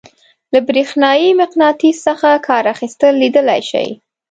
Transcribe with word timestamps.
له 0.53 0.59
برېښنايي 0.67 1.29
مقناطیس 1.41 1.97
څخه 2.07 2.29
کار 2.47 2.63
اخیستل 2.73 3.13
لیدلی 3.21 3.61
شئ. 3.69 3.87